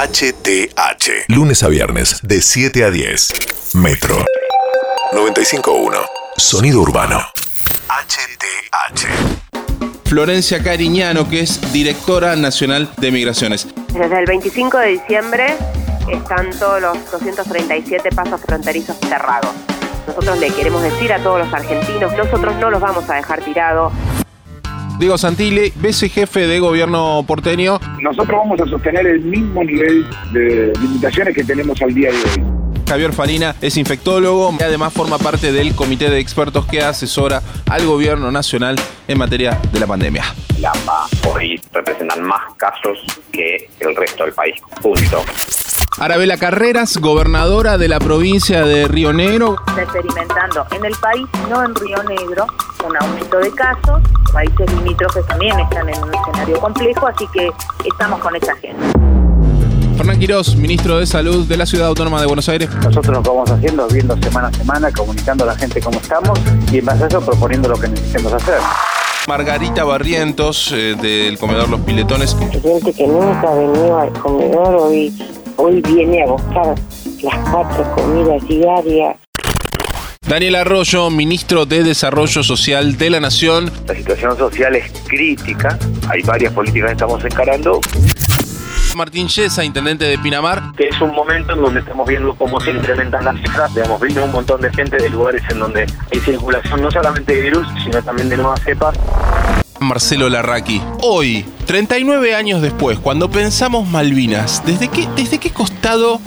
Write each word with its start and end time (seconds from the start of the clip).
HTH. 0.00 1.26
Lunes 1.28 1.62
a 1.62 1.68
viernes, 1.68 2.20
de 2.22 2.40
7 2.40 2.84
a 2.84 2.90
10. 2.90 3.74
Metro. 3.74 4.16
95.1. 5.12 5.94
Sonido 6.38 6.80
urbano. 6.80 7.20
HTH. 7.86 9.06
Florencia 10.06 10.62
Cariñano, 10.62 11.28
que 11.28 11.40
es 11.40 11.70
directora 11.74 12.34
nacional 12.34 12.90
de 12.96 13.10
migraciones. 13.10 13.68
Desde 13.92 14.20
el 14.20 14.24
25 14.24 14.78
de 14.78 14.86
diciembre 14.86 15.54
están 16.10 16.48
todos 16.58 16.80
los 16.80 17.10
237 17.10 18.08
pasos 18.16 18.40
fronterizos 18.40 18.96
cerrados. 19.00 19.50
Nosotros 20.06 20.38
le 20.38 20.50
queremos 20.50 20.82
decir 20.82 21.12
a 21.12 21.22
todos 21.22 21.40
los 21.40 21.52
argentinos, 21.52 22.14
nosotros 22.14 22.56
no 22.56 22.70
los 22.70 22.80
vamos 22.80 23.06
a 23.10 23.16
dejar 23.16 23.44
tirados. 23.44 23.92
Diego 25.00 25.16
Santilli, 25.16 25.72
vicejefe 25.76 26.46
de 26.46 26.60
gobierno 26.60 27.24
porteño. 27.26 27.80
Nosotros 28.02 28.38
vamos 28.38 28.60
a 28.60 28.66
sostener 28.66 29.06
el 29.06 29.22
mismo 29.22 29.64
nivel 29.64 30.04
de 30.30 30.74
limitaciones 30.78 31.34
que 31.34 31.42
tenemos 31.42 31.80
al 31.80 31.94
día 31.94 32.10
de 32.10 32.16
hoy. 32.18 32.44
Javier 32.86 33.14
Farina 33.14 33.56
es 33.62 33.78
infectólogo 33.78 34.54
y 34.60 34.62
además 34.62 34.92
forma 34.92 35.16
parte 35.16 35.52
del 35.52 35.74
comité 35.74 36.10
de 36.10 36.18
expertos 36.18 36.66
que 36.66 36.82
asesora 36.82 37.40
al 37.70 37.86
gobierno 37.86 38.30
nacional 38.30 38.76
en 39.08 39.16
materia 39.16 39.58
de 39.72 39.80
la 39.80 39.86
pandemia. 39.86 40.24
La 40.60 40.72
hoy 41.26 41.58
representan 41.72 42.22
más 42.22 42.54
casos 42.58 42.98
que 43.32 43.70
el 43.80 43.96
resto 43.96 44.24
del 44.24 44.34
país. 44.34 44.60
Punto. 44.82 45.24
Arabela 45.98 46.36
Carreras, 46.36 46.98
gobernadora 46.98 47.78
de 47.78 47.88
la 47.88 48.00
provincia 48.00 48.64
de 48.64 48.86
Río 48.86 49.14
Negro. 49.14 49.56
Está 49.68 49.82
experimentando 49.82 50.66
en 50.76 50.84
el 50.84 50.94
país, 50.96 51.26
no 51.48 51.64
en 51.64 51.74
Río 51.74 52.02
Negro, 52.02 52.46
un 52.86 52.96
aumento 52.96 53.38
de 53.38 53.50
casos. 53.52 54.02
Países 54.32 54.72
limítrofes 54.74 55.26
también 55.26 55.58
están 55.60 55.88
en 55.88 56.02
un 56.02 56.14
escenario 56.14 56.60
complejo, 56.60 57.06
así 57.06 57.26
que 57.32 57.50
estamos 57.86 58.20
con 58.20 58.36
esa 58.36 58.54
gente. 58.56 59.00
Fernán 59.96 60.18
Quirós, 60.18 60.56
ministro 60.56 60.98
de 60.98 61.06
Salud 61.06 61.46
de 61.46 61.56
la 61.58 61.66
Ciudad 61.66 61.88
Autónoma 61.88 62.20
de 62.20 62.26
Buenos 62.26 62.48
Aires. 62.48 62.70
Nosotros 62.76 63.16
lo 63.16 63.22
que 63.22 63.28
vamos 63.28 63.50
haciendo 63.50 63.86
es 63.86 63.92
viendo 63.92 64.16
semana 64.16 64.48
a 64.48 64.52
semana, 64.52 64.90
comunicando 64.92 65.44
a 65.44 65.48
la 65.48 65.56
gente 65.56 65.80
cómo 65.80 66.00
estamos 66.00 66.40
y 66.72 66.78
en 66.78 66.86
base 66.86 67.04
a 67.04 67.06
eso 67.08 67.20
proponiendo 67.20 67.68
lo 67.68 67.78
que 67.78 67.88
necesitemos 67.88 68.32
hacer. 68.32 68.60
Margarita 69.28 69.84
Barrientos, 69.84 70.72
eh, 70.72 70.96
del 71.00 71.38
comedor 71.38 71.68
Los 71.68 71.80
Piletones. 71.80 72.34
Gente 72.62 72.92
que 72.94 73.06
nunca 73.06 73.54
venido 73.54 73.98
al 73.98 74.12
comedor 74.14 74.74
hoy, 74.76 75.14
hoy 75.56 75.82
viene 75.82 76.22
a 76.22 76.26
buscar 76.26 76.74
las 77.22 77.50
cuatro 77.50 77.94
comidas 77.94 78.48
diarias. 78.48 79.16
Daniel 80.30 80.54
Arroyo, 80.54 81.10
ministro 81.10 81.66
de 81.66 81.82
Desarrollo 81.82 82.44
Social 82.44 82.96
de 82.96 83.10
la 83.10 83.18
Nación. 83.18 83.68
La 83.88 83.96
situación 83.96 84.38
social 84.38 84.76
es 84.76 84.92
crítica, 85.08 85.76
hay 86.08 86.22
varias 86.22 86.52
políticas 86.52 86.90
que 86.90 86.92
estamos 86.92 87.24
encarando. 87.24 87.80
Martín 88.94 89.26
Yesa, 89.26 89.64
intendente 89.64 90.04
de 90.04 90.16
Pinamar. 90.18 90.70
Que 90.76 90.86
es 90.86 91.00
un 91.00 91.12
momento 91.16 91.54
en 91.54 91.62
donde 91.62 91.80
estamos 91.80 92.06
viendo 92.06 92.32
cómo 92.34 92.60
se 92.60 92.70
incrementan 92.70 93.24
las 93.24 93.40
cifras. 93.40 93.74
Digamos, 93.74 94.00
viene 94.00 94.20
un 94.20 94.30
montón 94.30 94.60
de 94.60 94.72
gente 94.72 94.98
de 94.98 95.10
lugares 95.10 95.42
en 95.50 95.58
donde 95.58 95.80
hay 96.12 96.20
circulación 96.20 96.80
no 96.80 96.92
solamente 96.92 97.34
de 97.34 97.40
virus, 97.40 97.66
sino 97.82 98.00
también 98.00 98.28
de 98.28 98.36
nuevas 98.36 98.60
cepas. 98.62 98.96
Marcelo 99.80 100.28
Larraqui. 100.28 100.80
Hoy, 101.02 101.44
39 101.66 102.36
años 102.36 102.62
después, 102.62 103.00
cuando 103.00 103.28
pensamos 103.32 103.88
Malvinas, 103.88 104.62
¿desde 104.64 104.86
qué, 104.86 105.08
desde 105.16 105.38
qué 105.38 105.50
costado 105.50 106.20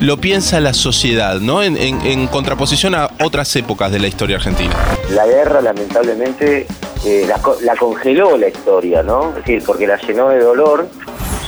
lo 0.00 0.16
piensa 0.18 0.60
la 0.60 0.74
sociedad, 0.74 1.40
¿no? 1.40 1.62
En, 1.62 1.76
en, 1.76 2.00
en 2.02 2.26
contraposición 2.28 2.94
a 2.94 3.10
otras 3.22 3.54
épocas 3.56 3.90
de 3.90 3.98
la 3.98 4.06
historia 4.06 4.36
argentina. 4.36 4.74
La 5.10 5.26
guerra, 5.26 5.60
lamentablemente, 5.60 6.66
eh, 7.04 7.24
la, 7.26 7.40
la 7.62 7.76
congeló 7.76 8.36
la 8.36 8.48
historia, 8.48 9.02
¿no? 9.02 9.30
Es 9.30 9.36
decir, 9.36 9.62
porque 9.64 9.86
la 9.86 9.96
llenó 9.96 10.28
de 10.28 10.40
dolor 10.40 10.88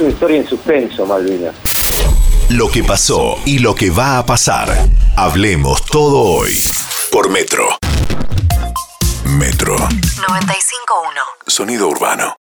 una 0.01 0.09
historia 0.11 0.39
en 0.39 0.49
suspenso, 0.49 1.07
Malvinas. 1.07 1.55
Lo 2.49 2.69
que 2.69 2.83
pasó 2.83 3.37
y 3.45 3.59
lo 3.59 3.75
que 3.75 3.91
va 3.91 4.19
a 4.19 4.27
pasar. 4.27 4.69
Hablemos 5.17 5.85
todo 5.87 6.21
hoy. 6.21 6.53
Por 7.13 7.31
Metro. 7.31 7.69
Metro. 9.25 9.77
95.1. 9.77 9.89
Sonido 11.47 11.89
urbano. 11.89 12.40